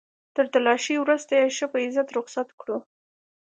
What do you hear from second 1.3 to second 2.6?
يې ښه په عزت رخصت